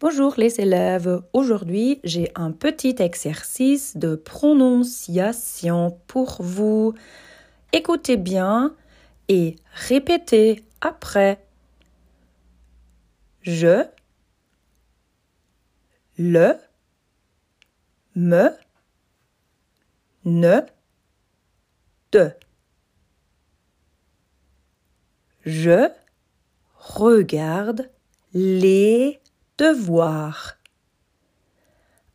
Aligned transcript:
Bonjour 0.00 0.34
les 0.36 0.60
élèves, 0.60 1.22
aujourd'hui 1.32 2.00
j'ai 2.02 2.32
un 2.34 2.50
petit 2.50 2.96
exercice 2.98 3.96
de 3.96 4.16
prononciation 4.16 5.96
pour 6.08 6.42
vous. 6.42 6.94
Écoutez 7.72 8.16
bien 8.16 8.74
et 9.28 9.54
répétez 9.72 10.64
après. 10.80 11.46
Je, 13.42 13.84
le, 16.18 16.54
me, 18.16 18.50
ne, 20.24 20.60
te. 22.10 22.30
Je 25.46 25.88
regarde 26.74 27.88
les 28.32 29.20
devoirs. 29.58 30.58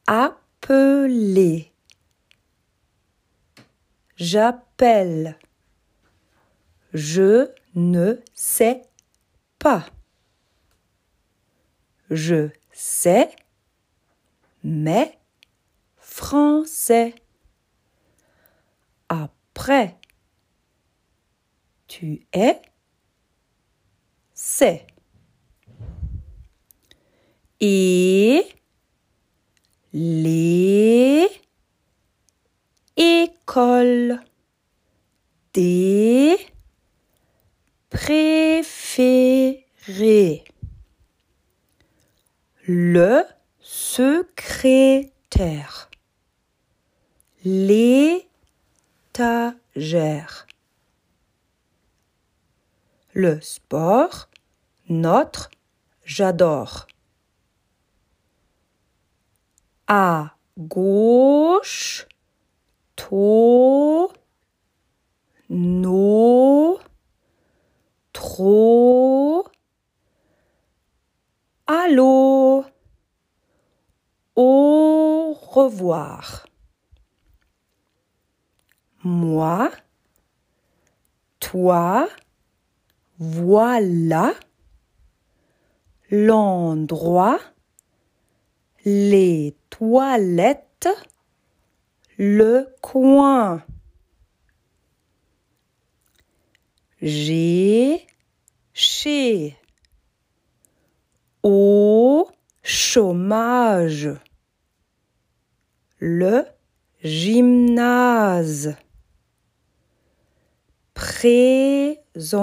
Appeler. 0.07 1.71
J'appelle. 4.16 5.38
Je 6.94 7.52
ne 7.75 8.21
sais 8.33 8.81
pas. 9.59 9.85
Je 12.09 12.49
sais, 12.71 13.35
mais 14.63 15.19
français. 15.97 17.13
Après, 19.08 19.97
tu 21.88 22.25
es, 22.33 22.61
c'est 24.33 24.88
et 27.61 28.43
les 29.93 31.27
écoles 32.95 34.21
des 35.53 36.38
préférés 37.89 39.59
le 42.71 43.23
secrétaire. 43.61 45.09
L'étagère. 47.44 48.27
Le 53.13 53.41
sport 53.41 54.29
notre 54.88 55.49
j'adore 56.05 56.85
à 59.89 60.35
gauche, 60.55 62.07
to, 62.95 64.11
no, 65.49 66.79
trop, 68.13 69.47
allô, 71.65 72.63
au 74.35 75.33
revoir. 75.33 76.45
Moi, 79.03 79.71
toi, 81.39 82.07
voilà 83.17 84.33
l'endroit 86.11 87.39
les 88.85 89.55
toilettes, 89.69 90.89
le 92.17 92.67
coin. 92.81 93.63
J'ai, 97.01 98.06
chez, 98.73 99.57
au 101.44 102.29
chômage, 102.62 104.09
le 106.00 106.44
gymnase, 107.01 108.75
présenter. 110.94 112.34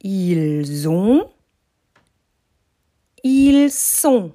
Ils 0.00 0.88
ont 0.88 1.33
ils 3.24 3.70
sont. 3.72 4.30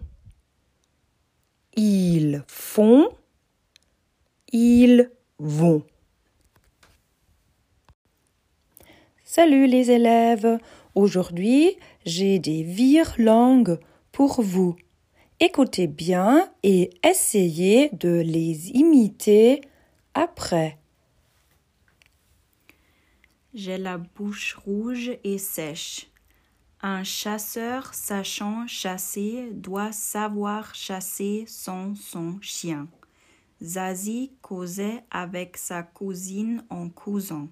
Ils 1.76 2.44
font. 2.48 3.08
Ils 4.52 5.12
vont. 5.38 5.84
Salut 9.24 9.68
les 9.68 9.92
élèves. 9.92 10.58
Aujourd'hui, 10.96 11.78
j'ai 12.04 12.40
des 12.40 12.64
vire-langues 12.64 13.80
pour 14.12 14.42
vous. 14.42 14.76
Écoutez 15.40 15.86
bien 15.86 16.52
et 16.64 16.90
essayez 17.04 17.90
de 17.94 18.22
les 18.26 18.72
imiter 18.72 19.62
après. 20.16 20.80
J'ai 23.54 23.78
la 23.78 24.00
bouche 24.00 24.56
rouge 24.56 25.12
et 25.24 25.38
sèche. 25.38 26.10
Un 26.82 27.04
chasseur 27.04 27.94
sachant 27.94 28.66
chasser 28.66 29.50
doit 29.52 29.92
savoir 29.92 30.74
chasser 30.74 31.44
sans 31.46 31.94
son 31.96 32.40
chien. 32.42 32.88
Zazie 33.62 34.32
causait 34.42 35.04
avec 35.12 35.58
sa 35.58 35.84
cousine 35.84 36.64
en 36.70 36.88
cousant. 36.88 37.50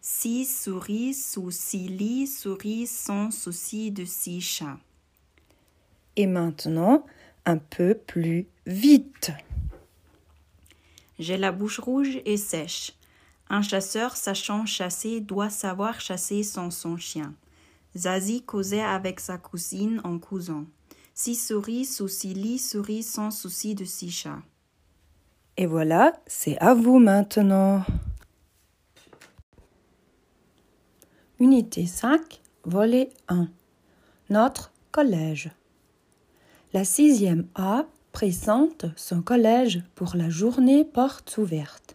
Six 0.00 0.46
souris 0.46 1.14
sous 1.14 1.52
six 1.52 1.86
lits 1.86 2.26
souris 2.26 2.88
sans 2.88 3.30
souci 3.30 3.92
de 3.92 4.04
six 4.04 4.40
chats. 4.40 4.78
Et 6.16 6.26
maintenant, 6.26 7.06
un 7.44 7.58
peu 7.58 7.94
plus 7.94 8.46
vite. 8.66 9.30
J'ai 11.20 11.36
la 11.36 11.52
bouche 11.52 11.78
rouge 11.78 12.20
et 12.24 12.36
sèche. 12.36 12.94
Un 13.48 13.62
chasseur 13.62 14.16
sachant 14.16 14.66
chasser 14.66 15.20
doit 15.20 15.50
savoir 15.50 16.00
chasser 16.00 16.42
sans 16.42 16.72
son 16.72 16.96
chien. 16.96 17.32
Zazie 17.96 18.42
causait 18.42 18.82
avec 18.82 19.20
sa 19.20 19.38
cousine 19.38 20.00
en 20.04 20.18
cousant. 20.18 20.66
Six 21.14 21.34
souris 21.34 21.86
sous 21.86 22.08
six 22.08 22.34
lits 22.34 22.58
souris 22.58 23.02
sans 23.02 23.30
souci 23.30 23.74
de 23.74 23.84
six 23.84 24.10
chats. 24.10 24.42
Et 25.56 25.66
voilà, 25.66 26.12
c'est 26.26 26.58
à 26.58 26.74
vous 26.74 26.98
maintenant. 26.98 27.82
Unité 31.40 31.86
5, 31.86 32.40
volet 32.64 33.08
1. 33.28 33.48
Notre 34.28 34.72
collège. 34.90 35.50
La 36.74 36.84
sixième 36.84 37.46
A 37.54 37.86
présente 38.12 38.86
son 38.96 39.22
collège 39.22 39.82
pour 39.94 40.16
la 40.16 40.28
journée 40.28 40.84
portes 40.84 41.38
ouvertes. 41.38 41.94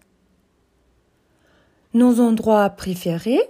Nos 1.93 2.19
endroits 2.19 2.69
préférés 2.69 3.41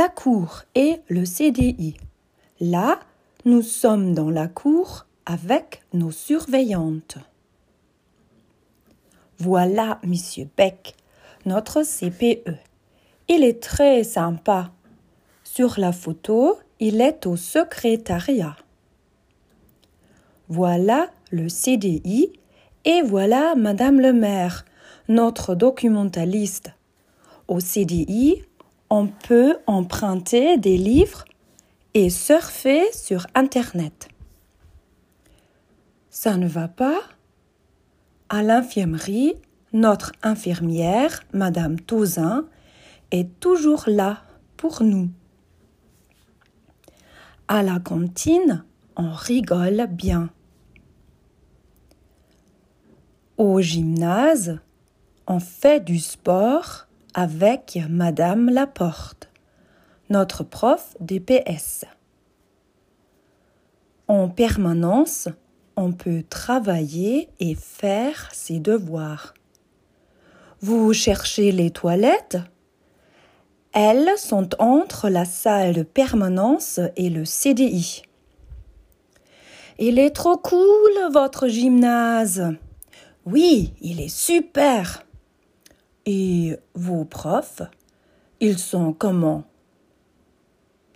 la 0.00 0.08
cour 0.08 0.62
et 0.74 1.02
le 1.08 1.26
CDI. 1.26 1.94
Là, 2.58 3.00
nous 3.44 3.60
sommes 3.60 4.14
dans 4.14 4.30
la 4.30 4.48
cour 4.48 5.04
avec 5.26 5.82
nos 5.92 6.10
surveillantes. 6.10 7.18
Voilà, 9.36 10.00
monsieur 10.02 10.48
Beck, 10.56 10.94
notre 11.44 11.82
CPE. 11.82 12.54
Il 13.28 13.44
est 13.44 13.62
très 13.62 14.02
sympa. 14.02 14.70
Sur 15.44 15.78
la 15.78 15.92
photo, 15.92 16.58
il 16.78 17.02
est 17.02 17.26
au 17.26 17.36
secrétariat. 17.36 18.56
Voilà 20.48 21.10
le 21.30 21.50
CDI 21.50 22.32
et 22.86 23.02
voilà 23.02 23.54
Madame 23.54 24.00
le 24.00 24.14
maire, 24.14 24.64
notre 25.10 25.54
documentaliste. 25.54 26.70
Au 27.48 27.60
CDI, 27.60 28.44
on 28.90 29.06
peut 29.06 29.56
emprunter 29.68 30.58
des 30.58 30.76
livres 30.76 31.24
et 31.94 32.10
surfer 32.10 32.82
sur 32.92 33.26
Internet. 33.36 34.08
Ça 36.10 36.36
ne 36.36 36.48
va 36.48 36.66
pas? 36.66 37.00
À 38.28 38.42
l'infirmerie, 38.42 39.34
notre 39.72 40.12
infirmière, 40.22 41.22
Madame 41.32 41.78
Touzin, 41.78 42.46
est 43.12 43.38
toujours 43.38 43.84
là 43.86 44.24
pour 44.56 44.82
nous. 44.82 45.08
À 47.46 47.62
la 47.62 47.78
cantine, 47.78 48.64
on 48.96 49.12
rigole 49.12 49.86
bien. 49.88 50.30
Au 53.36 53.60
gymnase, 53.60 54.58
on 55.26 55.40
fait 55.40 55.80
du 55.80 55.98
sport 55.98 56.86
avec 57.14 57.78
Madame 57.88 58.50
Laporte, 58.50 59.30
notre 60.08 60.44
prof 60.44 60.96
DPS. 61.00 61.84
En 64.08 64.28
permanence, 64.28 65.28
on 65.76 65.92
peut 65.92 66.22
travailler 66.28 67.28
et 67.38 67.54
faire 67.54 68.28
ses 68.32 68.58
devoirs. 68.58 69.34
Vous 70.60 70.92
cherchez 70.92 71.52
les 71.52 71.70
toilettes? 71.70 72.38
Elles 73.72 74.10
sont 74.18 74.50
entre 74.60 75.08
la 75.08 75.24
salle 75.24 75.74
de 75.74 75.82
permanence 75.82 76.80
et 76.96 77.08
le 77.08 77.24
CDI. 77.24 78.02
Il 79.78 79.98
est 79.98 80.10
trop 80.10 80.36
cool, 80.36 81.12
votre 81.12 81.48
gymnase. 81.48 82.52
Oui, 83.24 83.72
il 83.80 84.00
est 84.00 84.14
super. 84.14 85.06
Et 86.06 86.56
vos 86.74 87.04
profs, 87.04 87.62
ils 88.40 88.58
sont 88.58 88.92
comment? 88.92 89.44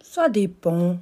Ça 0.02 0.28
dépend. 0.28 0.98